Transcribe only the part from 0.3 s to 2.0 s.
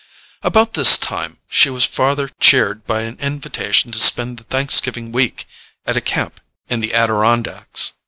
About this time she was